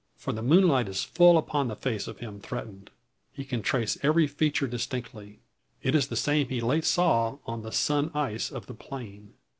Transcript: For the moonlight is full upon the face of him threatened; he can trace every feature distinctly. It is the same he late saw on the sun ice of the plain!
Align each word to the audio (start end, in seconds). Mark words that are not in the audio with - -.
For 0.15 0.33
the 0.33 0.41
moonlight 0.41 0.89
is 0.89 1.03
full 1.03 1.37
upon 1.37 1.67
the 1.67 1.75
face 1.75 2.07
of 2.07 2.17
him 2.17 2.39
threatened; 2.39 2.89
he 3.31 3.45
can 3.45 3.61
trace 3.61 3.99
every 4.01 4.25
feature 4.25 4.65
distinctly. 4.65 5.41
It 5.83 5.93
is 5.93 6.07
the 6.07 6.15
same 6.15 6.49
he 6.49 6.59
late 6.59 6.85
saw 6.85 7.37
on 7.45 7.61
the 7.61 7.71
sun 7.71 8.09
ice 8.15 8.51
of 8.51 8.65
the 8.65 8.73
plain! 8.73 9.33